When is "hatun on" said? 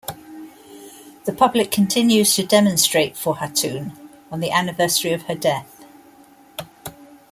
3.35-4.39